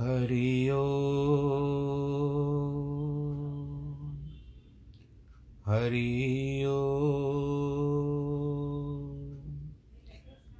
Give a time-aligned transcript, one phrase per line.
[0.00, 0.70] हरि
[5.66, 6.64] हरि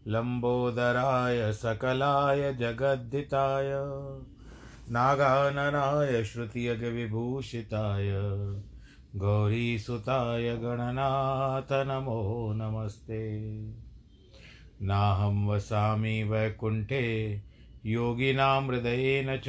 [0.07, 3.71] लम्बोदराय सकलाय जगद्धिताय
[4.91, 8.11] नागाननाय श्रुतियगविभूषिताय
[9.17, 13.41] गौरीसुताय गणनाथ नमो नमस्ते।
[14.83, 17.43] नाहं वसामि वैकुण्ठे,
[17.87, 19.49] योगिनां हृदयेन च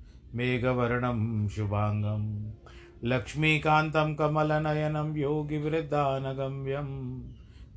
[0.35, 2.51] मेघवर्णं शुभाङ्गं
[3.03, 6.89] लक्ष्मीकान्तं कमलनयनं योगिवृद्धानगम्यं।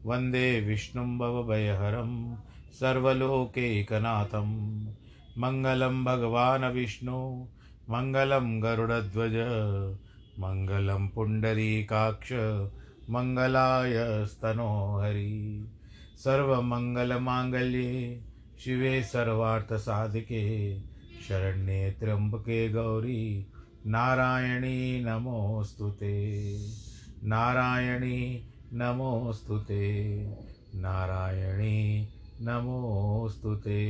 [0.06, 2.36] वंदे विष्णुं भवभयहरं
[2.80, 4.80] सर्वलोकैकनाथं
[5.38, 7.46] मङ्गलं भगवान् विष्णु,
[7.90, 9.34] मङ्गलं गरुडध्वज,
[10.38, 12.32] मङ्गलं पुण्डरीकाक्ष,
[13.10, 15.68] मङ्गलाय स्तनो हरि
[16.24, 18.20] सर्वमङ्गलमाङ्गल्ये
[18.64, 20.74] शिवे सर्वार्थसाधिके
[21.28, 23.46] शरण्ये त्र्यम्बके गौरी।
[23.86, 26.56] नारायणी नमोऽस्तु ते।
[27.24, 30.14] नारायणी नमोऽस्तु ते।
[30.74, 32.08] नारायणी
[32.40, 33.84] नमोऽस्तु ते।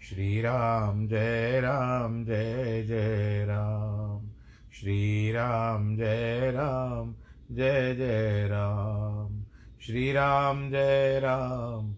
[0.00, 4.30] श्रीराम जय राम, जय जय राम।
[4.72, 7.14] श्री राम जय राम,
[7.50, 9.44] जय जय राम।
[9.80, 11.97] श्री राम जय राम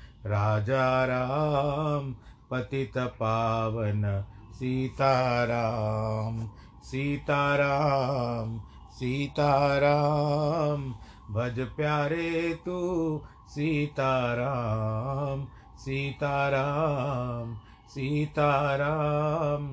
[0.25, 2.11] राजा राम,
[2.51, 4.23] पतित पावन
[4.53, 6.49] सीताराम
[6.83, 8.59] सीताराम
[8.91, 10.83] सीताराम,
[11.31, 12.77] भज प्यारे तू
[13.47, 15.45] सीताराम
[15.77, 17.55] सीताराम
[17.87, 19.67] सीताराम,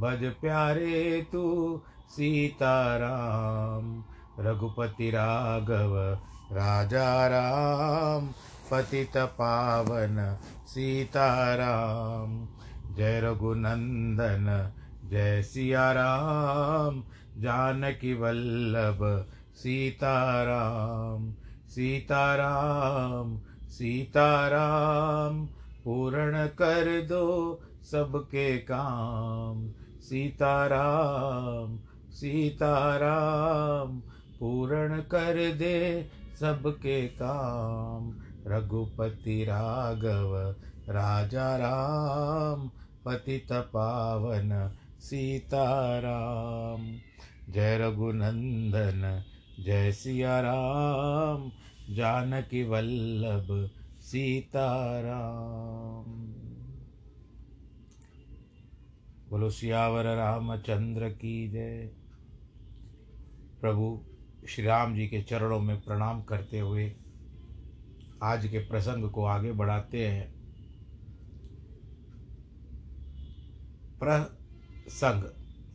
[0.00, 1.44] भज प्यारे तू
[2.10, 4.04] सीताराम,
[4.38, 5.96] रघुपति राघव,
[6.52, 8.28] राजा राम
[8.70, 12.48] पतित पावन सीताराम।
[12.94, 14.72] जय रघुनंदन,
[15.10, 17.04] जय सिया राम
[17.38, 21.34] जानकी वल्लभ, सीताराम।
[21.68, 25.46] सीताराम सीताराम,
[25.84, 29.68] पूर्ण कर दो सबके काम।
[30.00, 31.78] सीताराम
[32.10, 33.98] सीताराम,
[34.40, 36.10] पूर्ण कर दे
[36.40, 40.54] सबके काम। रघुपति राघव
[40.88, 42.70] राजा राम,
[43.04, 46.98] पतित पावन, सीताराम।
[47.52, 49.24] जय रघुनंदन,
[49.64, 51.52] जय सिया राम
[51.94, 53.70] जानकी वल्लभ,
[54.00, 56.34] सीताराम।
[59.30, 61.90] बोलो, सियावर रामचंद्र की जय।
[63.60, 64.04] प्रभु
[64.48, 66.96] श्री राम जी के चरणों में प्रणाम करते हुए
[68.24, 70.32] आज के प्रसंग को आगे बढ़ाते हैं।
[73.98, 75.24] प्रसंग,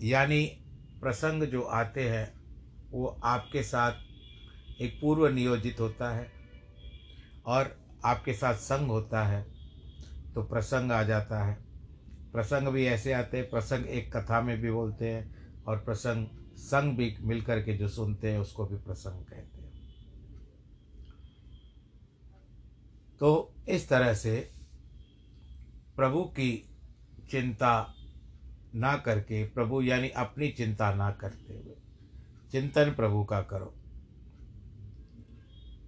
[0.04, 0.46] यानी
[1.02, 2.34] प्रसंग जो आते हैं,
[2.92, 6.28] वो आपके साथ एक पूर्व नियोजित होता है
[7.46, 7.76] और
[8.06, 9.42] आपके साथ संग होता है
[10.34, 11.58] तो प्रसंग आ जाता है।
[12.32, 16.98] प्रसंग भी ऐसे आते हैं, प्रसंग एक कथा में भी बोलते हैं और प्रसंग संग
[16.98, 19.59] भी मिल करके जो सुनते हैं, उसको भी प्रसंग कहते हैं।
[23.20, 24.52] तो इस तरह से
[25.96, 26.70] प्रभु की
[27.32, 27.96] चिंता
[28.76, 31.76] ना करके, प्रभु यानी अपनी चिंता ना करते हुए,
[32.52, 33.76] चिंतन प्रभु का करो।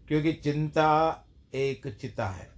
[0.07, 2.51] क्योंकि चिंता एक चिता है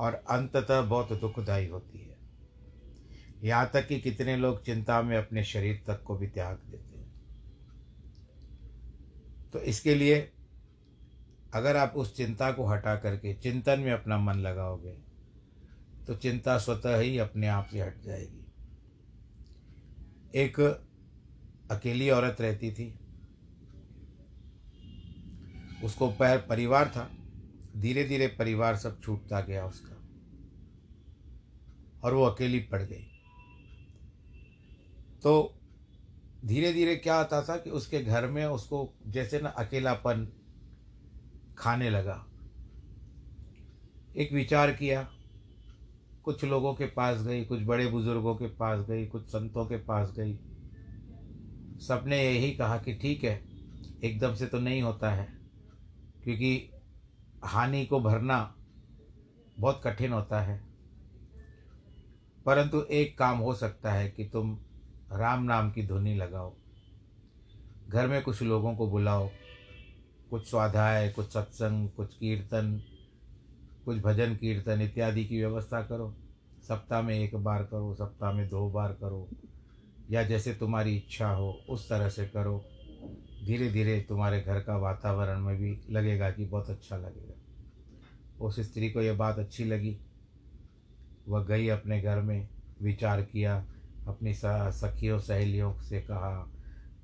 [0.00, 2.16] और अंततः बहुत दुखदायी होती है।
[3.42, 7.12] यहाँ तक कि कितने लोग चिंता में अपने शरीर तक को भी त्याग देते हैं।
[9.52, 10.32] तो इसके लिए
[11.54, 14.92] अगर आप उस चिंता को हटा करके चिंतन में अपना मन लगाओगे
[16.06, 18.46] तो चिंता स्वतः ही अपने आप से हट जाएगी।
[20.34, 20.60] एक
[21.70, 22.98] अकेली औरत रहती थी।
[25.84, 27.10] उसको पैर परिवार था।
[27.76, 29.96] धीरे धीरे परिवार सब छूटता गया उसका।
[32.04, 33.08] और वो अकेली पड़ गई।
[35.22, 35.58] तो
[36.44, 40.32] धीरे धीरे क्या आता था कि उसके घर में उसको जैसे ना अकेलापन
[41.58, 42.24] खाने लगा।
[44.14, 45.06] एक विचार किया,
[46.24, 50.12] कुछ लोगों के पास गई, कुछ बड़े बुज़ुर्गों के पास गई, कुछ संतों के पास
[50.18, 50.38] गई।
[51.80, 53.42] सबने यही कहा कि ठीक है,
[54.02, 55.28] एकदम से तो नहीं होता है,
[56.24, 56.70] क्योंकि
[57.44, 58.54] हानि को भरना
[59.58, 60.60] बहुत कठिन होता है।
[62.46, 64.58] परंतु एक काम हो सकता है कि तुम
[65.12, 66.54] राम नाम की धुनी लगाओ,
[67.88, 69.28] घर में कुछ लोगों को बुलाओ
[70.32, 72.82] कुछ स्वाध्याय, कुछ सत्संग, कुछ कीर्तन,
[73.84, 76.14] कुछ भजन कीर्तन इत्यादि की व्यवस्था करो।
[76.68, 79.28] सप्ताह में एक बार करो, सप्ताह में दो बार करो,
[80.10, 82.64] या जैसे तुम्हारी इच्छा हो, उस तरह से करो।
[83.44, 87.34] धीरे धीरे तुम्हारे घर का वातावरण में भी लगेगा कि बहुत अच्छा लगेगा।
[88.46, 89.98] उस स्त्री को यह बात अच्छी लगी।
[91.28, 92.48] वह गई अपने घर में,
[92.82, 93.64] विचार किया,
[94.06, 96.48] अपनी सखियों, सहेलियों से कहा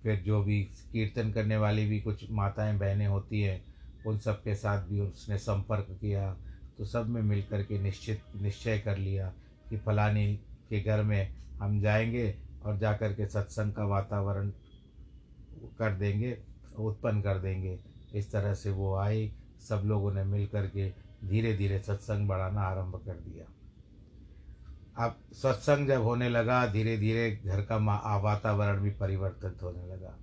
[0.02, 0.62] फिर जो भी
[0.92, 3.62] कीर्तन करने वाली भी कुछ माताएँ, बहनें होती हैं,
[4.06, 6.36] उन सब के साथ भी उसने संपर्क किया
[6.78, 9.32] तो सब में मिल कर के निश्चित, निश्चय कर लिया
[9.70, 10.34] कि फलानी
[10.70, 12.34] के घर में हम जाएँगे
[12.64, 14.50] और जा कर के सत्संग का वातावरण
[15.78, 16.38] कर देंगे,
[16.78, 17.78] उत्पन्न कर देंगे।
[18.14, 19.30] इस तरह से वो आए,
[19.60, 20.90] सब लोगों ने मिल कर के
[21.24, 23.44] धीरे धीरे सत्संग बढ़ाना आरंभ कर दिया।
[24.98, 27.76] अब सत्संग जब होने लगा धीरे धीरे घर का
[28.18, 30.18] वातावरण भी परिवर्तित होने लगा।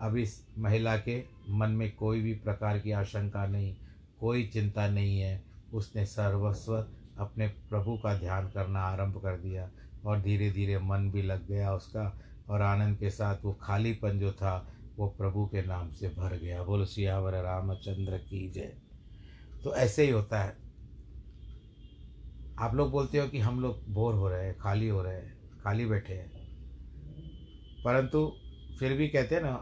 [0.00, 3.76] अब इस महिला के मन में कोई भी प्रकार की आशंका नहीं,
[4.20, 5.42] कोई चिंता नहीं है।
[5.72, 6.86] उसने सर्वस्व
[7.18, 9.70] अपने प्रभु का ध्यान करना आरंभ कर दिया
[10.06, 14.32] और धीरे धीरे मन भी लग गया उसका और आनंद के साथ वो खालीपन जो
[14.32, 14.66] था,
[14.96, 18.76] वो प्रभु के नाम से भर गया। बोलो, सियावर रामचंद्र की जय।
[19.64, 20.63] तो ऐसे ही होता है।
[22.58, 25.60] आप लोग बोलते हो कि हम लोग बोर हो रहे हैं, खाली हो रहे हैं,
[25.60, 26.34] खाली बैठे हैं।
[27.84, 28.32] परंतु
[28.78, 29.54] फिर भी कहते हैं ना,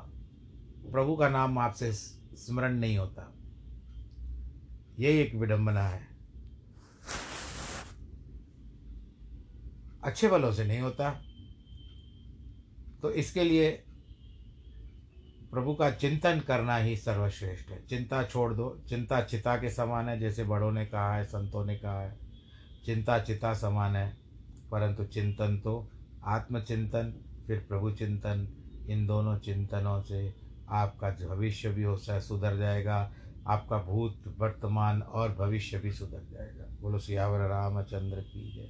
[0.92, 3.34] प्रभु का नाम आपसे स्मरण नहीं होता।
[4.98, 6.06] यही एक विडंबना है।
[10.04, 11.10] अच्छे बलों से नहीं होता।
[13.02, 13.70] तो इसके लिए
[15.50, 20.18] प्रभु का चिंतन करना ही सर्वश्रेष्ठ है। चिंता छोड़ दो। चिंता चिता के समान है,
[20.18, 22.21] जैसे बड़ों ने कहा है, संतों ने कहा है।
[22.84, 24.16] चिंता चिता समान है,
[24.70, 25.90] परंतु चिंतन तो
[26.24, 27.14] आत्मचिंतन,
[27.46, 28.48] फिर प्रभु चिंतन
[28.90, 30.34] इन दोनों चिंतनों से
[30.68, 33.14] आपका भविष्य भी हो सुधर जाएगा,
[33.46, 38.68] आपका भूत, वर्तमान और भविष्य भी सुधर जाएगा। बोलो, सियावर रामचंद्र की जय।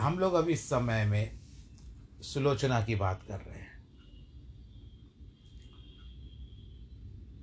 [0.00, 1.40] हम लोग अब इस समय में
[2.22, 3.84] सुलोचना की बात कर रहे हैं।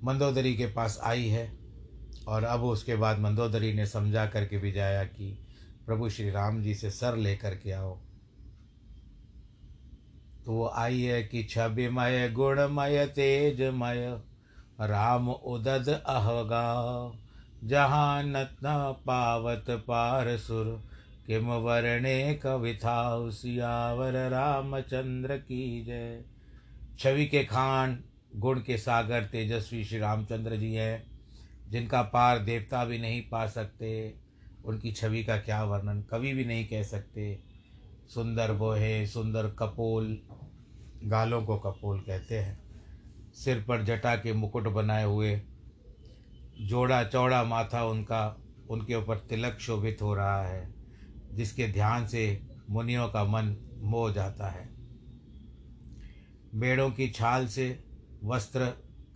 [0.04, 1.59] मंदोदरी के पास आई है
[2.30, 5.38] और अब उसके बाद मंदोदरी ने समझा करके भी जाया कि
[5.86, 7.98] प्रभु श्री राम जी से सर लेकर के आओ।
[10.44, 14.20] तो वो आई है कि छबिमय, गुणमय, तेजमय,
[14.80, 17.12] राम उदद अहगा
[17.64, 18.48] जहाँ न
[19.06, 20.84] पावत पार सुर
[21.26, 26.24] किम वर्णे कविता सियावर रामचंद्र की जय।
[26.98, 28.04] छवि के खान,
[28.36, 31.09] गुण के सागर, तेजस्वी श्री रामचंद्र जी हैं।
[31.70, 34.14] जिनका पार देवता भी नहीं पा सकते,
[34.64, 36.02] उनकी छवि का क्या वर्णन?
[36.02, 37.42] कवि भी नहीं कह सकते।
[38.14, 40.22] सुंदर बोहे, सुंदर कपोल,
[41.04, 42.70] गालों को कपोल कहते हैं।
[43.32, 45.42] सिर पर जटा के मुकुट बनाए हुए
[46.60, 50.74] जोड़ा चौड़ा माथा उनका, उनके ऊपर तिलक शोभित हो रहा है,
[51.32, 54.68] जिसके ध्यान से मुनियों का मन मोह जाता है।
[56.54, 57.84] बेड़ों की छाल से
[58.24, 58.66] वस्त्र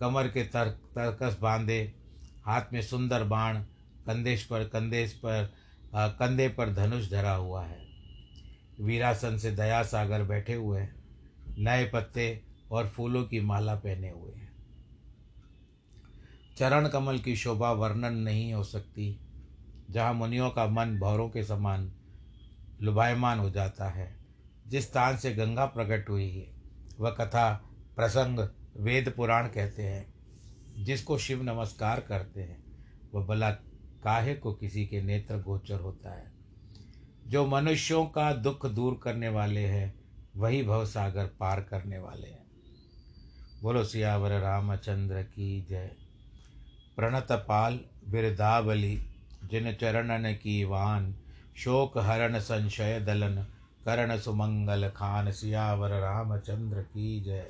[0.00, 2.03] कमर के तर, तरकस बांधे
[2.46, 3.58] हाथ में सुंदर बाण
[4.06, 5.54] कंदेश पर कंदेश पर
[5.94, 7.86] आ, कंधे पर धनुष धरा हुआ है।
[8.80, 11.04] वीरासन से दया सागर बैठे हुए हैं
[11.58, 14.52] नए पत्ते और फूलों की माला पहने हुए हैं।
[16.56, 19.20] चरण कमल की शोभा वर्णन नहीं हो सकती
[19.90, 21.92] जहाँ मुनियों का मन भौरों के समान
[22.82, 24.16] लुभायमान हो जाता है।
[24.68, 26.52] जिस स्थान से गंगा प्रकट हुई है
[27.00, 27.64] वह कथा
[27.96, 30.13] प्रसंग वेद पुराण कहते हैं।
[30.78, 32.64] जिसको शिव नमस्कार करते हैं,
[33.14, 33.50] वह भला
[34.04, 36.32] काहे को किसी के नेत्र गोचर होता है?
[37.26, 39.94] जो मनुष्यों का दुख दूर करने वाले हैं,
[40.36, 42.44] वही भवसागर पार करने वाले हैं।
[43.62, 45.90] बोलो, सियावर रामचंद्र की जय।
[46.96, 48.96] प्रणत पाल बिरदावली,
[49.44, 51.14] जिन चरणन की वान,
[51.56, 53.42] शोक हरण संशय दलन,
[53.84, 57.48] करण सुमंगल खान, सियावर रामचंद्र की जय।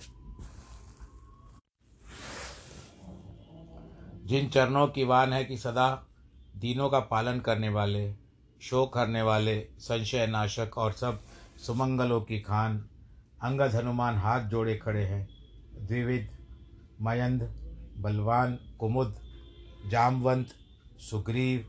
[4.24, 6.06] जिन चरणों की वान है कि सदा
[6.56, 8.14] दीनों का पालन करने वाले,
[8.62, 11.20] शोक करने वाले, संशय नाशक और सब
[11.66, 12.88] सुमंगलों की खान,
[13.42, 15.28] अंगद हनुमान हाथ जोड़े खड़े हैं।
[15.86, 16.30] द्विविध,
[17.00, 17.42] मयंद,
[17.98, 19.16] बलवान, कुमुद,
[19.86, 20.48] जामवंत,
[20.98, 21.66] सुग्रीव,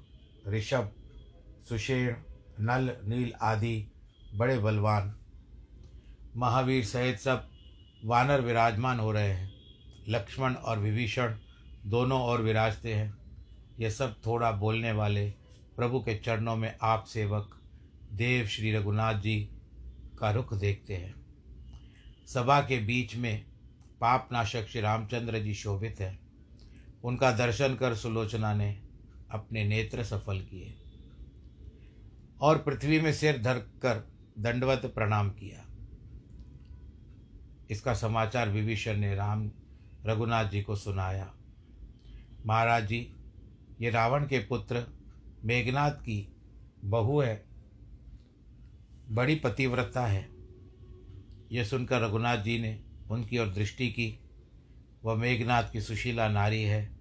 [0.47, 0.91] ऋषभ,
[1.69, 2.15] सुषेण,
[2.59, 3.87] नल, नील आदि
[4.35, 5.15] बड़े बलवान।
[6.37, 7.49] महावीर सहित सब
[8.05, 9.53] वानर विराजमान हो रहे हैं।
[10.09, 11.35] लक्ष्मण और विभीषण
[11.85, 13.17] दोनों ओर विराजते हैं।
[13.79, 15.29] ये सब थोड़ा बोलने वाले
[15.75, 17.59] प्रभु के चरणों में आप सेवक
[18.13, 19.49] देव श्री रघुनाथ जी
[20.19, 21.13] का रुख देखते हैं।
[22.27, 23.45] सभा के बीच में
[24.01, 26.19] पापनाशक श्री रामचंद्र जी शोभित हैं।
[27.03, 28.71] उनका दर्शन कर सुलोचना ने
[29.31, 30.73] अपने नेत्र सफल किए
[32.41, 34.03] और पृथ्वी में सिर धर कर
[34.39, 35.65] दंडवत प्रणाम किया।
[37.69, 39.51] इसका समाचार विभीषण ने राम
[40.05, 41.33] रघुनाथ जी को सुनाया।
[42.45, 43.13] महाराज जी,
[43.81, 44.97] ये रावण के पुत्र
[45.43, 46.35] मेघनाथ की
[46.85, 47.45] बहू है।
[49.09, 50.29] बड़ी पतिव्रता है।
[51.51, 54.19] यह सुनकर रघुनाथ जी ने उनकी ओर दृष्टि की।
[55.03, 56.95] वह मेघनाथ की सुशीला नारी है।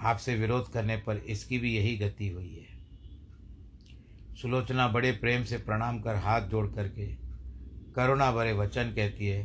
[0.00, 2.76] आपसे विरोध करने पर इसकी भी यही गति हुई है।
[4.36, 7.06] सुलोचना बड़े प्रेम से प्रणाम कर हाथ जोड़ करके
[7.96, 9.44] करुणा भरे वचन कहती है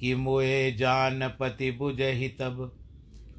[0.00, 2.74] कि मोए जान पति बुझ ही तब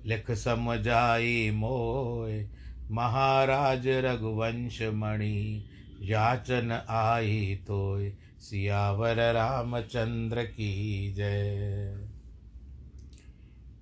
[0.06, 2.50] लिख समझाई मोय
[2.92, 5.70] महाराज रघुवंश मणि,
[6.02, 12.08] याचन आई तोय सियावर रामचंद्र की जय।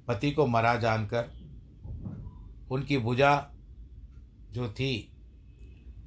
[0.08, 1.30] पति को मरा जानकर,
[2.72, 3.50] उनकी भुजा
[4.52, 5.12] जो थी,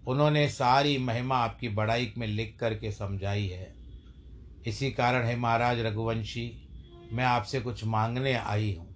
[0.07, 3.75] उन्होंने सारी महिमा आपकी बड़ाई में लिख करके समझाई है।
[4.67, 6.69] इसी कारण है महाराज रघुवंशी,
[7.13, 8.90] मैं आपसे कुछ मांगने आई हूँ।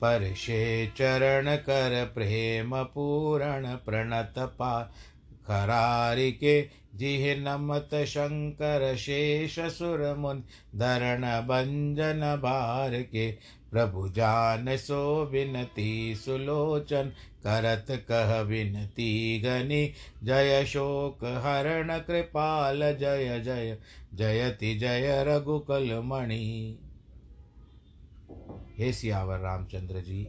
[0.00, 4.80] पर शे चरण कर प्रेम पूरण प्रणत पा
[5.46, 6.60] खरारि के
[6.94, 10.42] जिह नमत शंकर शेष सुर मुन
[10.76, 13.30] धरण भंजन भार के
[13.70, 17.12] प्रभु जान सो विनती सुलोचन
[17.46, 19.92] करत कह विनती गनि
[20.24, 23.76] जय शोक हरण कृपाल जय जय
[24.14, 26.78] जयति जय रघुकल मणि
[28.80, 30.28] हे सियावर रामचंद्र जी,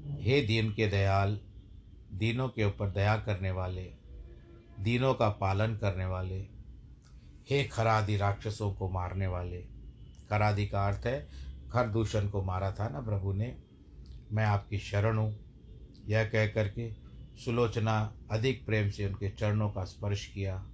[0.00, 1.40] हे दीन के दयाल,
[2.12, 3.92] दीनों के ऊपर दया करने वाले,
[4.80, 6.40] दीनों का पालन करने वाले,
[7.50, 9.56] हे खरादि राक्षसों को मारने वाले।
[10.30, 11.28] खरादि का अर्थ है
[11.72, 13.56] खर दूषण को मारा था ना प्रभु ने।
[14.32, 15.38] मैं आपकी शरण हूँ।
[16.08, 16.92] यह कह करके
[17.44, 20.66] सुलोचना अधिक प्रेम से उनके चरणों का स्पर्श किया,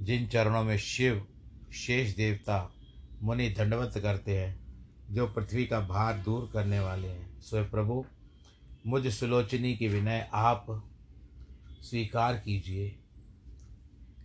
[0.00, 1.26] जिन चरणों में शिव,
[1.72, 2.72] शेष देवता
[3.22, 4.58] मुनि दंडवत करते हैं,
[5.10, 8.04] जो पृथ्वी का भार दूर करने वाले हैं। सो प्रभु,
[8.86, 10.66] मुझ सुलोचनी की विनय आप
[11.80, 12.98] स्वीकार कीजिए।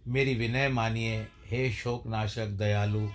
[0.07, 3.09] मेरी विनय मानिए, हे शोकनाशक दयालु,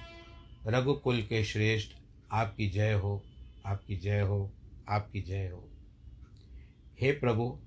[0.66, 1.92] रघुकुल के श्रेष्ठ,
[2.32, 3.24] आपकी जय हो,
[3.66, 4.52] आपकी जय हो,
[4.88, 5.68] आपकी जय हो।
[7.00, 7.58] हे प्रभु,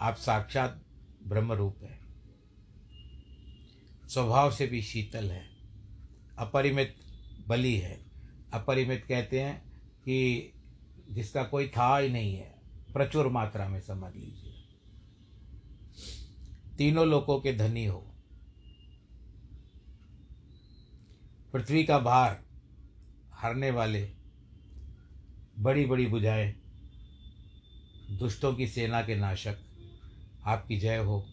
[0.00, 0.82] आप साक्षात
[1.22, 1.98] ब्रह्म रूप है।
[4.08, 5.44] स्वभाव से भी शीतल है,
[6.38, 6.96] अपरिमित
[7.48, 8.04] बलि है।
[8.52, 9.60] अपरिमित कहते हैं
[10.00, 10.52] कि
[11.10, 12.54] जिसका कोई था ही नहीं है।
[12.94, 14.52] प्रचुर मात्रा में समझ लीजिए।
[16.78, 18.12] तीनों लोगों के धनी हो।
[21.52, 22.44] पृथ्वी का भार
[23.34, 24.10] हरने वाले
[25.58, 26.54] बड़ी बड़ी बुझाएँ,
[28.10, 29.56] दुष्टों की सेना के नाशक,
[30.44, 31.26] आपकी जय हो।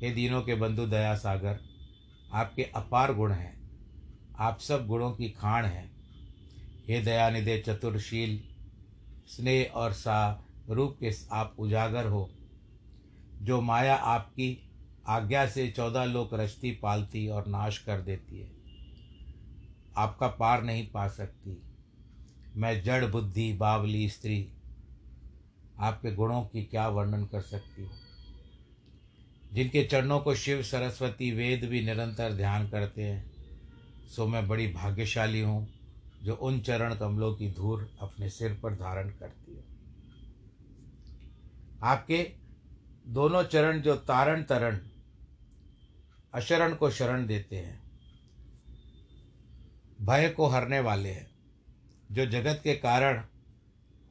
[0.00, 1.60] हे दीनों के बंधु दया सागर,
[2.32, 3.55] आपके अपार गुण हैं।
[4.38, 5.96] आप सब गुणों की खाण हैं।
[6.88, 8.42] हे दयानिधे चतुरशील,
[9.26, 12.30] स्नेह और सा रूप के आप उजागर हो।
[13.42, 14.70] जो माया आपकी
[15.06, 18.50] आज्ञा से चौदह लोक रचती पालती और नाश कर देती है।
[19.96, 21.62] आपका पार नहीं पा सकती।
[22.56, 24.48] मैं जड़ बुद्धि, बावली, स्त्री,
[25.78, 27.92] आपके गुणों की क्या वर्णन कर सकती हूँ?
[29.52, 33.35] जिनके चरणों को शिव, सरस्वती, वेद भी निरंतर ध्यान करते हैं
[34.08, 35.68] सो मैं बड़ी भाग्यशाली हूँ
[36.22, 39.64] जो उन चरण कमलों की धूल अपने सिर पर धारण करती है।
[41.82, 42.32] आपके
[43.06, 44.78] दोनों चरण जो तारण तरण,
[46.34, 47.82] अशरण को शरण देते हैं,
[50.02, 51.30] भय को हरने वाले हैं,
[52.12, 53.22] जो जगत के कारण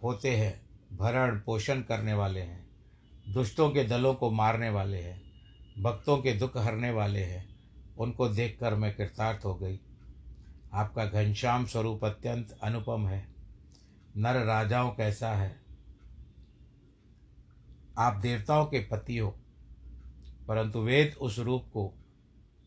[0.04, 0.66] होते हैं,
[0.98, 2.66] भरण पोषण करने वाले हैं,
[3.34, 5.22] दुष्टों के दलों को मारने वाले हैं,
[5.84, 7.55] भक्तों के दुख हरने वाले हैं
[7.98, 9.80] उनको देखकर मैं कृतार्थ हो गई।
[10.74, 13.28] आपका घनश्याम स्वरूप अत्यंत अनुपम है।
[14.18, 15.64] नर राजाओं कैसा है?
[17.98, 19.30] आप देवताओं के पति हो,
[20.48, 21.94] परंतु वेद उस रूप को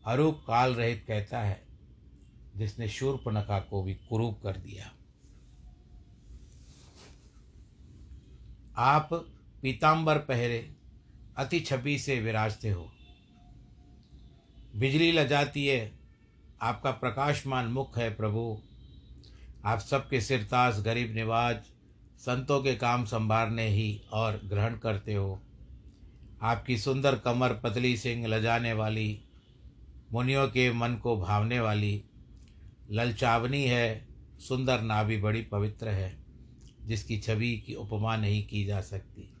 [0.05, 1.61] अरूप काल रहित कहता है,
[2.55, 4.91] जिसने शूर्पणखा को भी कुरूप कर दिया।
[8.77, 9.09] आप
[9.61, 10.75] पीताम्बर पहरे,
[11.37, 12.91] अति छवि से विराजते हो।
[14.75, 15.99] बिजली लजाती है।
[16.61, 18.61] आपका प्रकाशमान मुख है प्रभु।
[19.65, 21.57] आप सबके सिरतास गरीब निवाज,
[22.17, 25.41] संतों के काम संभालने ही और ग्रहण करते हो।
[26.41, 29.21] आपकी सुंदर कमर पतली सिंह लजाने वाली,
[30.11, 32.03] मुनियों के मन को भावने वाली,
[32.91, 34.07] ललचावनी है,
[34.39, 36.17] सुंदर नाभि बड़ी पवित्र है,
[36.85, 39.33] जिसकी छवि की उपमा नहीं की जा सकती।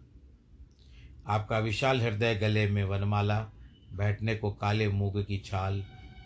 [1.27, 3.49] आपका विशाल हृदय गले में वनमाला
[3.93, 5.85] बैठने को काले मूग की छाल,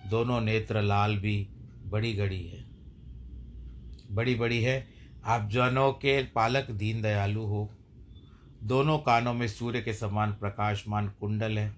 [0.10, 1.48] दोनों नेत्र लाल भी
[1.86, 2.66] बड़ी गड़ी है।
[4.12, 4.88] बड़ी बड़ी है।
[5.26, 7.70] आप जनों के पालक दीन दयालु हो।
[8.64, 11.74] दोनों कानों में सूर्य के समान प्रकाशमान कुंडल है,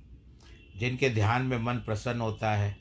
[0.78, 2.78] जिनके ध्यान में मन प्रसन्न होता है।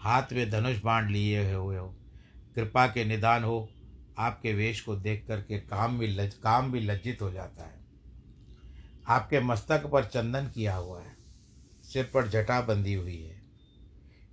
[0.00, 1.94] हाथ में धनुष बाण लिए हुए हो।
[2.56, 3.68] कृपा के निदान हो।
[4.18, 7.80] आपके वेश को देख करके काम भी लज, काम भी लज्जित हो जाता है।
[9.08, 11.21] आपके मस्तक पर चंदन किया हुआ है।
[11.92, 13.42] सिर पर जटा बंधी हुई है।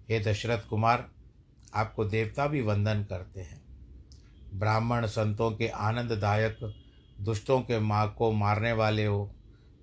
[0.10, 1.10] हे दशरथ कुमार,
[1.74, 3.62] आपको देवता भी वंदन करते हैं।
[4.54, 6.76] ब्राह्मण संतों के आनंददायक,
[7.22, 9.36] दुष्टों के माँ को मारने वाले हो,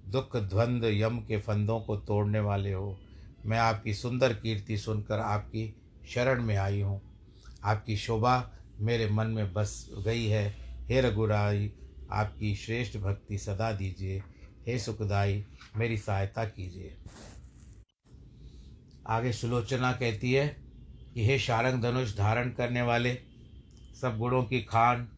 [0.08, 2.98] दुख ध्वंद यम के फंदों को तोड़ने वाले हो,
[3.46, 5.76] मैं आपकी सुंदर कीर्ति सुनकर आपकी
[6.08, 7.00] शरण में आई हूँ।
[7.64, 10.56] आपकी शोभा मेरे मन में बस गई है।
[10.88, 11.72] हे रघुराई,
[12.10, 14.22] आपकी श्रेष्ठ भक्ति सदा दीजिए।
[14.66, 15.44] हे सुखदाई,
[15.76, 16.96] मेरी सहायता कीजिए।
[19.08, 20.56] आगे सुलोचना कहती है
[21.14, 23.18] कि हे शारंग धनुष धारण करने वाले,
[24.00, 25.08] सब गुणों की खान,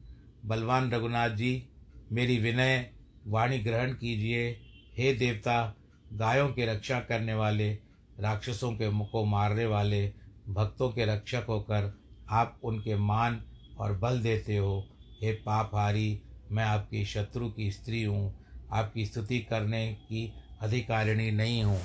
[0.44, 1.68] बलवान रघुनाथ जी,
[2.12, 2.90] मेरी विनय,
[3.26, 4.60] वाणी ग्रहण कीजिए।
[4.98, 5.76] हे देवता,
[6.12, 7.78] गायों की रक्षा करने वाले,
[8.20, 10.12] राक्षसों के को मारने वाले,
[10.48, 13.42] भक्तों के रक्षक होकर आप उनके मान
[13.78, 14.88] और बल देते हो।
[15.22, 21.80] हे पापहारी, मैं आपकी शत्रु की स्त्री हूँ। आपकी स्तुति करने की अधिकारिणी नहीं हूँ।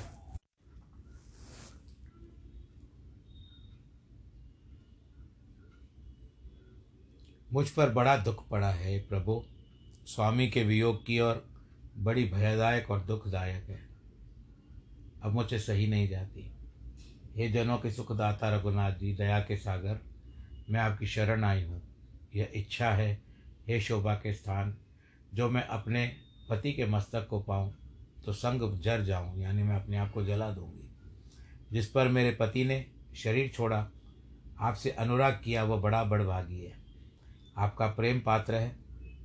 [7.54, 9.44] मुझ पर बड़ा दुख पड़ा है प्रभु।
[10.06, 11.44] स्वामी के वियोग की और
[11.98, 13.78] बड़ी भयदायक और दुखदायक है।
[15.22, 16.50] अब मुझे सही नहीं जाती।
[17.36, 20.00] हे जनों के सुखदाता रघुनाथ जी, दया के सागर,
[20.70, 21.82] मैं आपकी शरण आई हूँ।
[22.36, 23.22] यह इच्छा है,
[23.68, 24.76] हे शोभा के स्थान,
[25.34, 26.16] जो मैं अपने
[26.50, 27.74] पति के मस्तक को पाऊँ
[28.24, 30.90] तो संग जर जाऊँ, यानी मैं अपने आप को जला दूँगी।
[31.72, 32.86] जिस पर मेरे पति ने
[33.16, 33.88] शरीर छोड़ा,
[34.60, 36.83] आपसे अनुराग किया, वह बड़ा बड़भागी है।
[37.58, 38.76] आपका प्रेम पात्र है,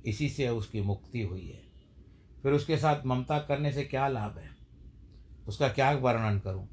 [0.06, 1.62] इसी से उसकी मुक्ति हुई है।
[2.42, 4.50] फिर उसके साथ ममता करने से क्या लाभ है?
[5.48, 6.68] उसका क्या वर्णन करूँ?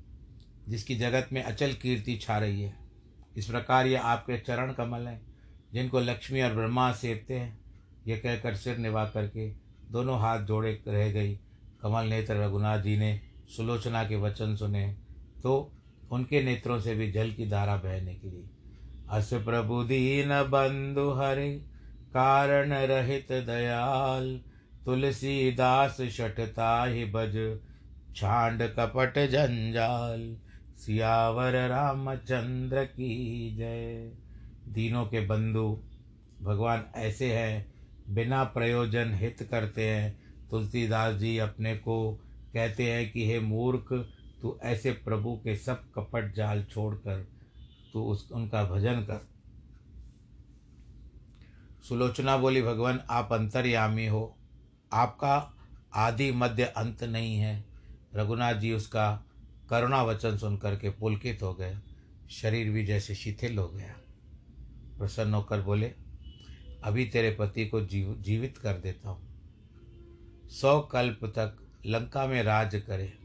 [0.69, 2.75] जिसकी जगत में अचल कीर्ति छा रही है।
[3.37, 5.21] इस प्रकार ये आपके चरण कमल हैं,
[5.73, 7.59] जिनको लक्ष्मी और ब्रह्मा सेवते हैं।
[8.07, 9.53] ये कहकर सिर निभा करके
[9.91, 11.39] दोनों हाथ जोड़े रह गई।
[11.81, 13.21] कमल नेत्र रघुनाथ जी ने
[13.57, 14.97] सुलोचना के वचन सुने।
[15.43, 15.73] तो
[16.11, 18.49] उनके नेत्रों से भी जल की धारा बहने के लिए।
[19.09, 21.53] अस प्रभु दीन बंधु हरि,
[22.13, 24.41] कारण रहित दयाल,
[24.85, 27.59] तुलसीदास शठता ही बज
[28.15, 30.37] छांड कपट जंजाल,
[30.77, 34.11] सियावर रामचंद्र की जय।
[34.67, 35.83] दीनों के बंधु,
[36.41, 37.73] भगवान ऐसे हैं,
[38.09, 42.13] बिना प्रयोजन हित करते हैं। तुलसीदास जी अपने को
[42.53, 44.09] कहते हैं कि हे मूर्ख,
[44.41, 47.36] तू ऐसे प्रभु के सब कपट जाल छोड़कर
[47.93, 49.27] तू उस, उनका भजन कर।
[51.89, 54.37] सुलोचना बोली, भगवान, आप अंतर्यामी हो।
[54.93, 55.53] आपका
[55.93, 57.65] आदि मध्य अंत नहीं है।
[58.15, 59.25] रघुनाथ जी उसका
[59.69, 61.77] करुणा वचन सुन करके पुलकित हो गए।
[62.29, 63.95] शरीर भी जैसे शिथिल हो गया।
[64.97, 65.93] प्रसन्न होकर बोले,
[66.83, 69.27] अभी तेरे पति को जीव, जीवित कर देता हूँ।
[70.49, 73.17] सौ कल्प तक लंका में राज करे।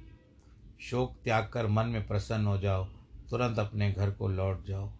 [0.81, 2.88] शोक त्याग कर मन में प्रसन्न हो जाओ।
[3.32, 4.92] तुरंत अपने घर को लौट जाओ।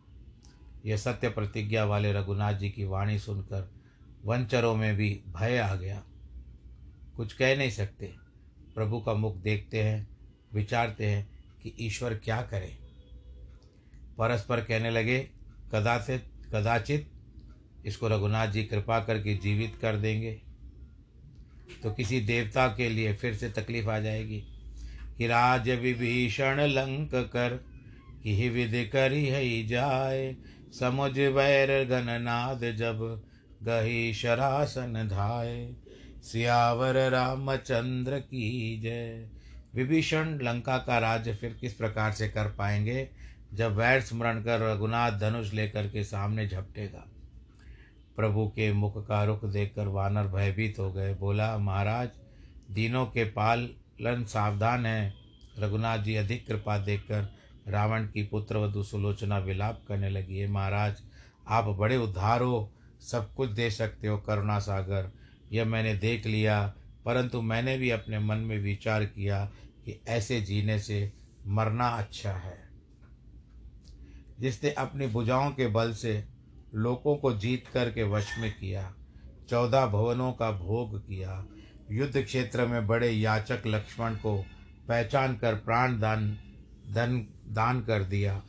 [0.87, 3.73] यह सत्य प्रतिज्ञा वाले रघुनाथ जी की वाणी सुनकर
[4.25, 6.05] वंचरों में भी भय आ गया।
[7.17, 8.15] कुछ कह नहीं सकते।
[8.75, 10.09] प्रभु का मुख देखते हैं,
[10.55, 11.29] विचारते हैं
[11.63, 12.79] कि ईश्वर क्या करे।
[14.19, 15.31] परस्पर कहने लगे,
[15.73, 17.13] कदाचित कदाचित
[17.87, 20.43] इसको रघुनाथ जी कृपा करके जीवित कर देंगे।
[21.83, 24.45] तो किसी देवता के लिए फिर से तकलीफ़ आ जाएगी
[25.19, 27.72] कि राज विभीषण लंक कर
[28.23, 30.37] कि विधि करी है जाए
[30.81, 33.23] समुझ वैर गणनाद जब
[33.63, 35.73] गही शरासन धाय।
[36.23, 39.29] सियावर रामचंद्र की जय।
[39.75, 43.09] विभीषण लंका का राज्य फिर किस प्रकार से कर पाएँगे?
[43.55, 47.05] जब वैर स्मरण कर रघुनाथ धनुष लेकर के सामने झपटेगा।
[48.17, 52.09] प्रभु के मुख का रुख देखकर वानर भयभीत हो गए। बोला, महाराज,
[52.71, 55.15] दीनों के पालन सावधान है।
[55.59, 61.03] रघुनाथ जी अधिक कृपा देखकर रावण की पुत्र वधु सुलोचना विलाप करने लगी, है महाराज,
[61.49, 65.13] आप बड़े उद्धार हो, सब कुछ दे सकते हो करुणा सागर।
[65.53, 69.45] यह मैंने देख लिया, परंतु मैंने भी अपने मन में विचार किया
[69.85, 71.13] कि ऐसे जीने से
[71.47, 72.69] मरना अच्छा है।
[74.41, 76.25] जिसने अपनी भुजाओं के बल से
[76.75, 78.95] लोगों को जीत करके वश में किया,
[79.49, 81.47] चौदह भवनों का भोग किया,
[81.91, 84.45] युद्ध क्षेत्र में बड़े याचक लक्ष्मण को
[84.89, 86.39] पहचान कर प्राण दान
[86.93, 88.43] धन दान कर दिया।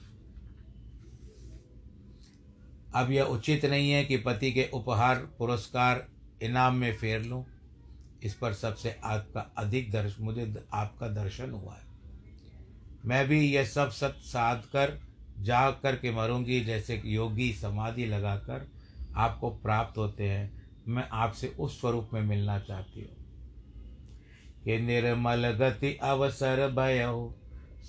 [2.95, 6.07] अब यह उचित नहीं है कि पति के उपहार, पुरस्कार,
[6.41, 7.45] इनाम में फेर लूँ।
[8.23, 11.83] इस पर सबसे आपका अधिक दर्श, मुझे आपका दर्शन हुआ है।
[13.05, 14.99] मैं भी यह सब सत साध कर
[15.39, 18.67] जाग कर के मरूँगी, जैसे योगी समाधि लगाकर
[19.15, 23.23] आपको प्राप्त होते हैं। मैं आपसे उस स्वरूप में मिलना चाहती हूँ।
[24.63, 27.39] कि निर्मल गति अवसर भयो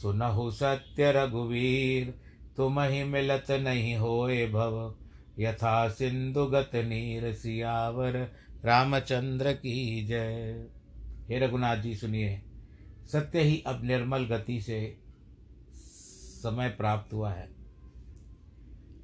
[0.02, 2.14] सुनहु सत्य रघुवीर
[2.57, 4.94] तुम ही मिलत नहीं होए भव।
[5.38, 8.33] यथा सिंधुगत नीर सियावर,
[8.64, 10.66] रामचंद्र की जय।
[11.28, 12.42] हे रघुनाथ जी, सुनिए,
[13.12, 14.98] सत्य ही अब निर्मल गति से
[16.42, 17.48] समय प्राप्त हुआ है।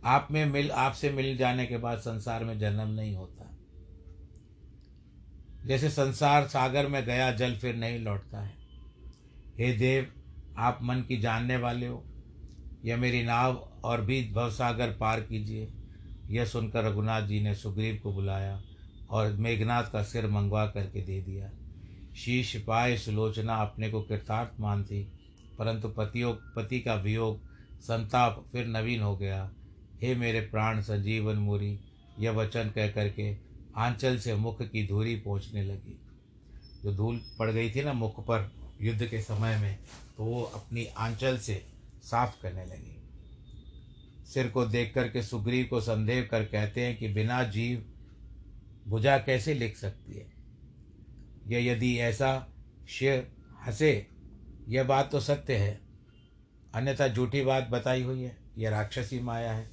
[0.05, 3.59] आप में मिल, आपसे मिल जाने के बाद संसार में जन्म नहीं होता।
[5.67, 8.55] जैसे संसार सागर में गया, जल फिर नहीं लौटता है।
[9.59, 10.13] हे देव
[10.61, 12.05] आप मन की जानने वाले हो
[12.85, 15.73] यह मेरी नाव और भी भवसागर पार कीजिए।
[16.29, 18.63] यह सुनकर रघुनाथ जी ने सुग्रीव को बुलाया
[19.11, 21.51] और मेघनाथ का सिर मंगवा करके दे दिया।
[22.17, 25.03] शीश पाए सुलोचना अपने को कृतार्थ मानती,
[25.59, 27.41] परंतु पतियों, पति का वियोग,
[27.81, 29.51] संताप फिर नवीन हो गया।
[30.03, 31.79] हे मेरे प्राण संजीवन मुरी
[32.21, 33.37] यह वचन कह करके
[33.77, 35.99] आंचल से मुख की धूरी पहुँचने लगी।
[36.83, 38.51] जो धूल पड़ गई थी ना मुख पर
[38.83, 39.79] युद्ध के समय में
[40.21, 41.67] तो वो अपनी आंचल से
[42.03, 43.03] साफ़ करने लगी।
[44.27, 47.93] सिर को देख करके सुग्रीव को संदेह कर कहते हैं कि बिना जीव
[48.89, 50.33] भुजा कैसे लिख सकती है?
[51.47, 52.49] यह यदि ऐसा
[52.89, 53.33] शेर
[53.67, 54.07] हंसे,
[54.69, 55.81] यह बात तो सत्य है।
[56.75, 59.71] अन्यथा झूठी बात बताई हुई है, यह राक्षसी माया है।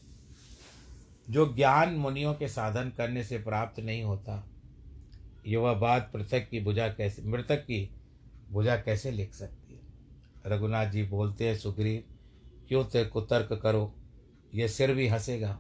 [1.30, 4.50] जो ज्ञान मुनियों के साधन करने से प्राप्त नहीं होता,
[5.48, 7.96] यह वह बात पृथक की भुजा कैसे मृतक की
[8.52, 9.57] भुजा कैसे लिख सकती
[10.46, 12.04] रघुनाथ जी बोलते हैं, सुग्रीव,
[12.68, 13.96] क्यों ते कुतर्क करो?
[14.56, 15.60] यह सिर भी हंसेगा।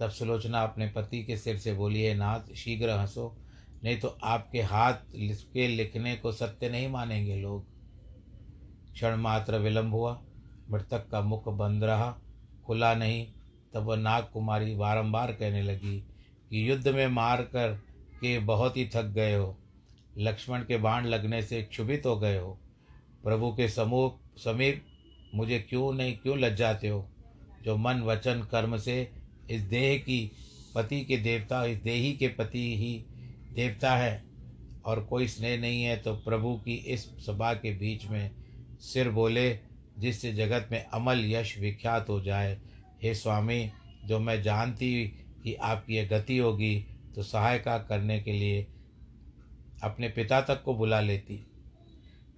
[0.00, 3.36] तब सुलोचना अपने पति के सिर से बोली, है नाथ, शीघ्र हंसो,
[3.84, 4.94] नहीं तो आपके हाथ
[5.52, 7.66] के लिखने को सत्य नहीं मानेंगे लोग।
[8.92, 10.22] क्षण मात्र विलंब हुआ,
[10.70, 12.18] मृतक का मुख बंद रहा,
[12.66, 13.26] खुला नहीं,
[13.74, 16.00] तब वह नाग कुमारी बारंबार कहने लगी
[16.50, 17.74] कि युद्ध में मार कर
[18.20, 19.58] के बहुत ही थक गए हो।
[20.18, 22.61] लक्ष्मण के बाण लगने से क्षुभित हो गए हो।
[23.24, 24.84] प्रभु के समूह, समीप
[25.34, 27.08] मुझे क्यों नहीं, क्यों लज्जाते हो?
[27.62, 29.10] जो मन, वचन, कर्म से
[29.50, 30.30] इस देह की
[30.74, 33.04] पति के देवता, इस देही के पति ही
[33.54, 34.24] देवता है
[34.84, 38.30] और कोई स्नेह नहीं है तो प्रभु की इस सभा के बीच में
[38.80, 39.58] सिर बोले,
[39.98, 42.58] जिससे जगत में अमल यश विख्यात हो जाए।
[43.02, 43.70] हे स्वामी,
[44.04, 45.04] जो मैं जानती
[45.44, 48.66] कि आपकी यह गति होगी तो सहायता करने के लिए
[49.82, 51.46] अपने पिता तक को बुला लेती।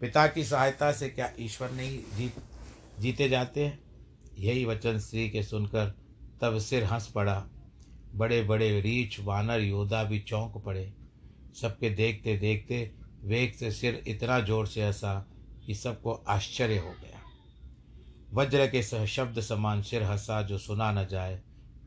[0.04, 2.34] पिता की सहायता से क्या ईश्वर नहीं जीत
[3.00, 3.78] जीते जाते हैं?
[4.38, 5.94] यही वचन स्त्री के सुनकर
[6.40, 7.46] तब सिर हंस पड़ा।
[8.14, 10.92] बड़े बड़े रीछ, वानर, योद्धा भी चौंक पड़े।
[11.60, 12.92] सबके देखते देखते
[13.24, 15.14] वेग से सिर इतना ज़ोर से हंसा
[15.66, 17.22] कि सबको आश्चर्य हो गया।
[18.34, 21.42] वज्र के सह शब्द समान सिर हंसा जो सुना न जाए,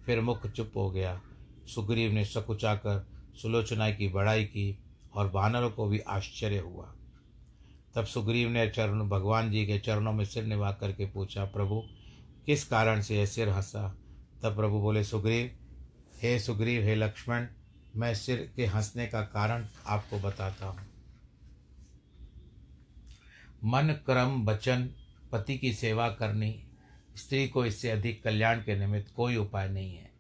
[0.06, 1.22] फिर मुख चुप हो गया।
[1.68, 3.08] सुग्रीव ने सकुचा कर
[3.42, 4.80] सुलोचना की, बड़ाई की
[5.14, 6.94] और वानरों को भी आश्चर्य हुआ।
[7.98, 11.84] तब सुग्रीव ने चरण, भगवान जी के चरणों में सिर निभा करके पूछा, प्रभु,
[12.46, 13.98] किस कारण से यह सिर हंसा?
[14.44, 15.52] तब प्रभु बोले, सुग्रीव,
[16.22, 17.48] हे सुग्रीव, हे लक्ष्मण,
[17.96, 20.80] मैं सिर के हंसने का कारण आपको बताता हूँ।
[23.64, 24.90] मन, क्रम, वचन,
[25.32, 26.64] पति की सेवा करनी,
[27.16, 30.12] स्त्री को इससे अधिक कल्याण के निमित्त कोई उपाय नहीं है।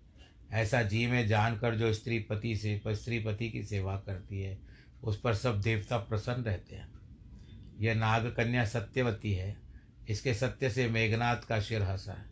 [0.51, 4.59] ऐसा जी में जानकर जो स्त्री पति से, स्त्री पति की सेवा करती है,
[5.03, 6.96] उस पर सब देवता प्रसन्न रहते हैं।
[7.79, 9.57] यह नाग कन्या सत्यवती है।
[10.09, 12.25] इसके सत्य से मेघनाथ का शिर हंसा। है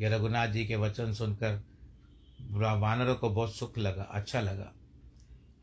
[0.00, 1.64] यह रघुनाथ जी के वचन सुनकर
[2.50, 4.72] वानरों को बहुत सुख लगा अच्छा लगा।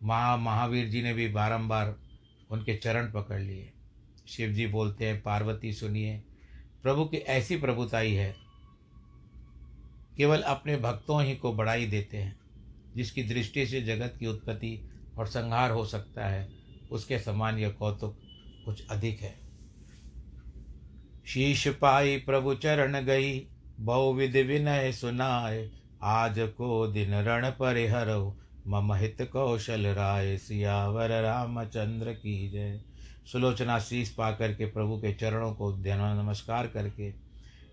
[0.04, 2.00] महा महावीर जी ने भी बारंबार
[2.50, 3.74] उनके चरण पकड़ लिए।
[4.28, 6.24] शिव जी बोलते हैं, पार्वती, सुनिए,
[6.84, 8.36] प्रभु की ऐसी प्रभुताई है।
[10.18, 12.40] केवल अपने भक्तों ही को बढ़ाई देते हैं,
[12.96, 16.50] जिसकी दृष्टि से जगत की उत्पत्ति और संहार हो सकता है,
[16.92, 18.20] उसके समान यह कौतुक
[18.66, 19.40] कुछ अधिक है।
[21.26, 23.48] शीश पाई प्रभु चरण गई,
[23.80, 25.72] बहुविध विनय सुनाए,
[26.04, 32.82] आज को दिन रण परिहरो मम हित कौशल राय, सियावर रामचंद्र की जय।
[33.32, 37.14] सुलोचना शीश पा करके प्रभु के चरणों को ध्यान नमस्कार करके,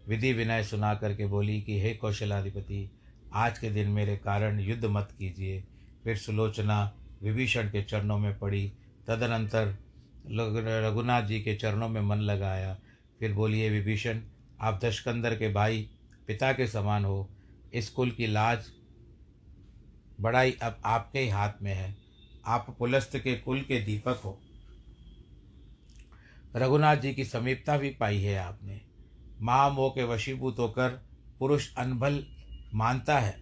[0.09, 2.91] विधि विनय सुना करके बोली कि, हे कौशलाधिपति,
[3.35, 5.65] आज के दिन मेरे कारण युद्ध मत कीजिए।
[6.05, 8.73] फिर सुलोचना विभीषण के चरणों में पड़ी,
[9.07, 9.88] तदनंतर
[10.31, 12.79] रघुनाथ जी के चरणों में मन लगाया।
[13.21, 14.21] फिर बोलिए, विभीषण,
[14.61, 15.91] आप दशकंदर के भाई,
[16.27, 17.31] पिता के समान हो।
[17.73, 18.67] इस कुल की लाज
[20.21, 21.97] बड़ाई अब आपके ही हाथ में है।
[22.47, 24.41] आप पुलस्त के कुल के दीपक हो।
[26.57, 28.81] रघुनाथ जी की समीपता भी पाई है आपने।
[29.41, 30.91] माँ मोह के वशीभूत होकर
[31.39, 32.27] पुरुष अनबल
[32.75, 33.41] मानता है।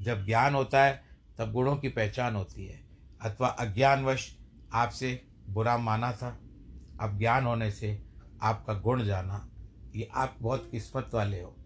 [0.00, 1.04] जब ज्ञान होता है,
[1.38, 2.84] तब गुणों की पहचान होती है।
[3.20, 4.36] अथवा अज्ञानवश
[4.72, 6.40] आपसे बुरा माना था,
[7.00, 8.02] अब ज्ञान होने से
[8.42, 9.48] आपका गुण जाना,
[9.96, 11.56] ये आप बहुत किस्मत वाले हो।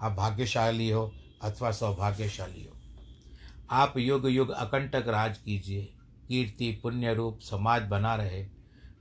[0.00, 2.76] आप भाग्यशाली हो अथवा सौभाग्यशाली हो।
[3.70, 5.94] आप युग युग अकंटक राज कीजिए,
[6.28, 8.46] कीर्ति, पुण्य रूप, समाज बना रहे,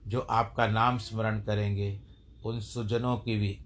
[0.08, 2.02] जो आपका नाम स्मरण करेंगे,
[2.46, 3.62] उन सुजनों की भी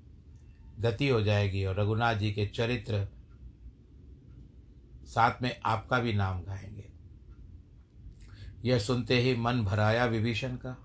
[0.79, 3.07] गति हो जाएगी और रघुनाथ जी के चरित्र
[5.05, 6.92] साथ में आपका भी नाम गाएँगे।
[8.65, 10.77] यह सुनते ही मन भराया विभीषण का।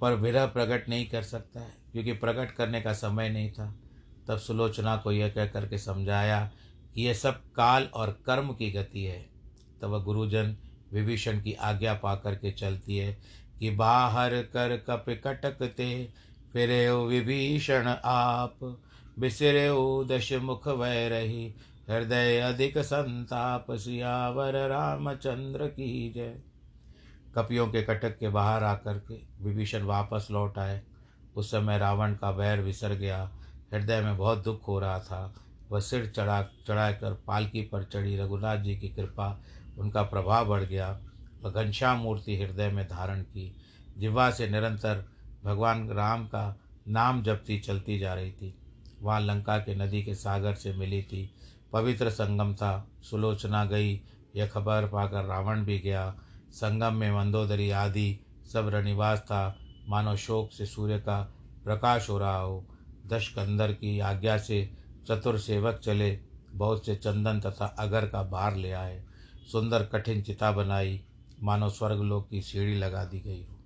[0.00, 3.74] पर विरह प्रकट नहीं कर सकता है, क्योंकि प्रकट करने का समय नहीं था।
[4.28, 6.52] तब सुलोचना को यह कह करके समझाया
[6.94, 9.30] कि यह सब काल और कर्म की गति है।
[9.82, 10.56] तब गुरुजन
[10.92, 13.18] विभीषण की आज्ञा पा करके चलती है
[13.58, 16.08] कि बाहर कर कप कटकते,
[16.52, 18.82] फिरे विभीषण आप,
[19.18, 19.68] बिसरे
[20.06, 21.54] दश मुख वह रही
[21.90, 26.40] हृदय अधिक संताप, सियावर रामचंद्र की जय।
[27.34, 30.82] कपियों के कटक के बाहर आकर के विभीषण वापस लौट आए।
[31.36, 33.30] उस समय रावण का वैर विसर गया।
[33.72, 35.34] हृदय में बहुत दुख हो रहा था।
[35.70, 39.40] वह सिर चढ़ा, चढ़ाकर पालकी पर चढ़ी। रघुनाथ जी की कृपा
[39.78, 41.00] उनका प्रभाव बढ़ गया।
[41.42, 43.56] वह घनश्याम मूर्ति हृदय में धारण की।
[43.98, 45.08] जिवा से निरंतर
[45.44, 48.54] भगवान राम का नाम जपती चलती जा रही थी।
[49.00, 51.34] वहाँ लंका के नदी के सागर से मिली थी।
[51.72, 54.00] पवित्र संगम था। सुलोचना गई।
[54.36, 56.16] यह खबर पाकर रावण भी गया।
[56.50, 58.20] संगम में मंदोदरी आदि
[58.52, 62.66] सब रनिवास था। मानो शोक से सूर्य का प्रकाश हो रहा हो।
[63.06, 64.70] दश कंदर की आज्ञा से
[65.08, 66.20] चतुर सेवक चले।
[66.52, 69.04] बहुत से चंदन तथा अगर का भार ले आए।
[69.52, 71.04] सुंदर कठिन चिता बनाई।
[71.42, 73.60] मानो स्वर्गलोक की सीढ़ी लगा दी गई हो।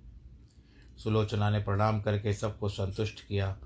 [0.97, 3.57] सुलोचना ने प्रणाम करके सबको संतुष्ट किया।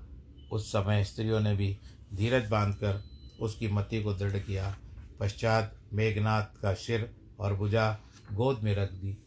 [0.52, 1.78] उस समय स्त्रियों ने भी
[2.14, 3.07] धीरज बांधकर
[3.40, 4.76] उसकी मति को दृढ़ किया।
[5.20, 7.98] पश्चात मेघनाथ का सिर और भुजा
[8.32, 9.18] गोद में रख दी।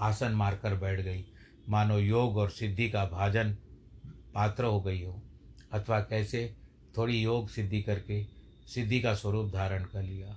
[0.00, 1.24] आसन मारकर बैठ गई।
[1.68, 3.56] मानो योग और सिद्धि का भाजन
[4.34, 5.22] पात्र हो गई हो,
[5.72, 6.54] अथवा कैसे
[6.96, 8.24] थोड़ी योग सिद्धि करके
[8.66, 10.36] सिद्धि का स्वरूप धारण कर लिया।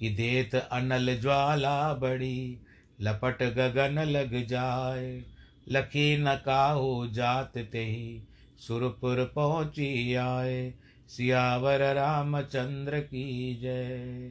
[0.00, 2.58] कि देत अनल ज्वाला बड़ी,
[3.00, 5.24] लपट गगन लग जाए।
[5.68, 8.22] लखी न काहू जात ते ही
[8.58, 10.74] सुरपुर पहुँची आए।
[11.08, 14.30] सियावर रामचंद्र की जय।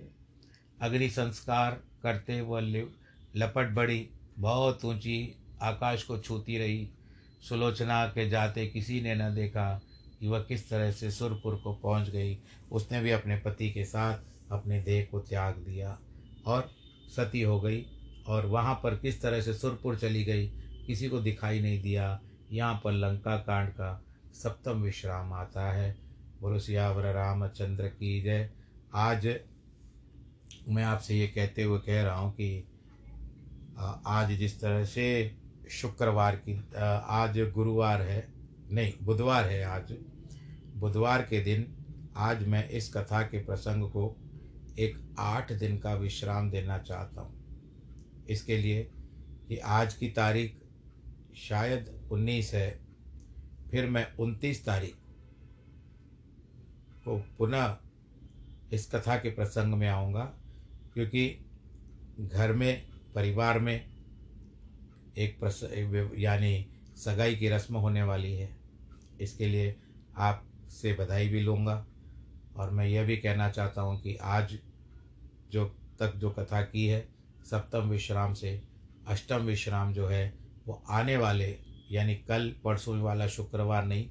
[0.81, 1.71] अग्नि संस्कार
[2.03, 2.61] करते वह
[3.35, 4.09] लपट बड़ी,
[4.39, 6.89] बहुत ऊँची आकाश को छूती रही।
[7.49, 9.81] सुलोचना के जाते किसी ने न देखा
[10.19, 12.37] कि वह किस तरह से सुरपुर को पहुँच गई।
[12.71, 15.97] उसने भी अपने पति के साथ अपने देह को त्याग दिया
[16.45, 16.69] और
[17.15, 17.85] सती हो गई
[18.27, 20.47] और वहाँ पर किस तरह से सुरपुर चली गई,
[20.87, 22.19] किसी को दिखाई नहीं दिया।
[22.51, 24.01] यहाँ पर लंका कांड का
[24.33, 25.95] सप्तम विश्राम आता है।
[26.43, 28.49] बोलो सियावर रामचंद्र की जय।
[28.93, 29.25] आज
[30.67, 32.63] मैं आपसे ये कहते हुए कह रहा हूँ कि
[34.07, 35.05] आज जिस तरह से
[35.71, 38.27] शुक्रवार की आज गुरुवार है,
[38.71, 39.93] नहीं, बुधवार है आज।
[40.75, 41.65] बुधवार के दिन
[42.15, 44.03] आज मैं इस कथा के प्रसंग को
[44.79, 48.83] एक आठ दिन का विश्राम देना चाहता हूँ। इसके लिए
[49.47, 50.59] कि आज की तारीख
[51.39, 52.69] शायद उन्नीस है,
[53.71, 54.97] फिर मैं उनतीस तारीख
[57.05, 57.77] को पुनः
[58.73, 60.23] इस कथा के प्रसंग में आऊँगा,
[60.93, 61.45] क्योंकि
[62.19, 62.85] घर में,
[63.15, 63.85] परिवार में
[65.17, 65.69] एक प्रस,
[66.17, 66.65] यानी
[66.97, 68.57] सगाई की रस्म होने वाली है।
[69.21, 69.75] इसके लिए
[70.17, 71.85] आपसे बधाई भी लूँगा,
[72.57, 74.57] और मैं यह भी कहना चाहता हूँ कि आज
[75.51, 75.65] जो,
[75.99, 77.07] तक जो कथा की है,
[77.45, 78.61] सप्तम विश्राम से
[79.07, 80.33] अष्टम विश्राम जो है,
[80.67, 81.59] वो आने वाले,
[81.91, 84.09] यानी कल, परसों वाला शुक्रवार नहीं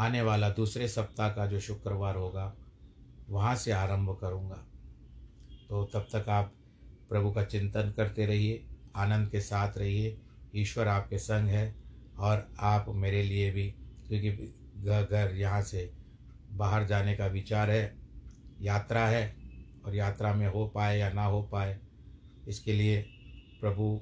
[0.00, 2.52] आने वाला दूसरे सप्ताह का जो शुक्रवार होगा,
[3.28, 4.56] वहाँ से आरंभ करूँगा।
[5.68, 6.52] तो तब तक आप
[7.10, 8.64] प्रभु का चिंतन करते रहिए,
[8.96, 10.16] आनंद के साथ रहिए।
[10.56, 11.74] ईश्वर आपके संग है
[12.18, 13.66] और आप मेरे लिए भी,
[14.08, 15.90] क्योंकि घर घर यहाँ से
[16.52, 17.96] बाहर जाने का विचार है,
[18.60, 19.34] यात्रा है
[19.84, 21.78] और यात्रा में हो पाए या ना हो पाए,
[22.48, 23.00] इसके लिए
[23.60, 24.00] प्रभु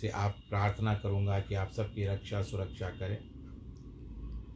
[0.00, 3.18] से आप प्रार्थना करूँगा कि आप सबकी रक्षा सुरक्षा करें।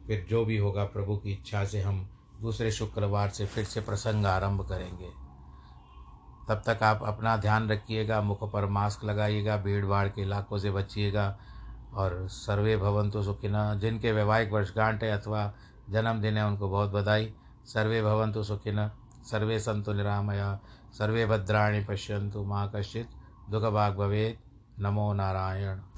[0.07, 2.07] फिर जो भी होगा प्रभु की इच्छा से हम
[2.41, 5.09] दूसरे शुक्रवार से फिर से प्रसंग आरंभ करेंगे।
[6.49, 10.71] तब तक आप अपना ध्यान रखिएगा, मुख पर मास्क लगाइएगा भीड़ भाड़ के इलाकों से
[10.71, 11.37] बचिएगा
[11.93, 15.53] और सर्वे भवंतु सुखिन जिनके वैवाहिक वर्षगांठ है अथवा
[15.89, 17.33] जन्मदिन है उनको बहुत बधाई।
[17.65, 18.89] सर्वे भवंतु सुखिन
[19.23, 20.59] सर्वे संतु निरामया,
[20.97, 23.07] सर्वे भद्राणी पश्यंतु माँ कश्चित्,
[23.51, 24.37] दुःखभाग् भवेद
[24.83, 25.83] नमो नारायण।